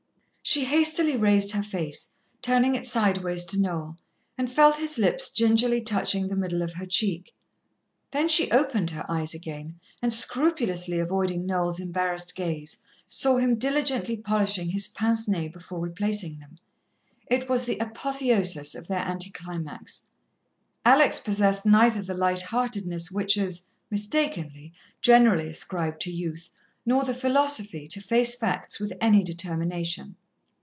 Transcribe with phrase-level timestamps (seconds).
[0.43, 2.11] She hastily raised her face,
[2.41, 3.97] turning it sideways to Noel,
[4.37, 7.33] and felt his lips gingerly touching the middle of her cheek.
[8.09, 14.17] Then she opened her eyes again, and, scrupulously avoiding Noel's embarrassed gaze, saw him diligently
[14.17, 16.57] polishing his pince nez before replacing them.
[17.27, 20.07] It was the apotheosis of their anti climax.
[20.83, 26.49] Alex possessed neither the light heartedness which is mistakenly generally ascribed to youth,
[26.85, 30.17] nor the philosophy, to face facts with any determination.